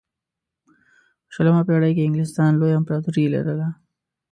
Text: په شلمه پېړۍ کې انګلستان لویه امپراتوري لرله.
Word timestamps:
په 1.25 1.29
شلمه 1.33 1.61
پېړۍ 1.67 1.91
کې 1.95 2.05
انګلستان 2.07 2.51
لویه 2.55 2.77
امپراتوري 2.79 3.25
لرله. 3.33 3.67